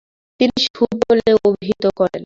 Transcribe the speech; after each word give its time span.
তিনি" 0.39 0.55
সুদ" 0.73 0.91
বলে 1.01 1.31
অভিহিত 1.47 1.83
করেন। 1.99 2.19